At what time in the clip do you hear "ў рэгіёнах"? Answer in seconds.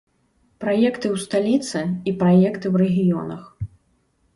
2.73-3.41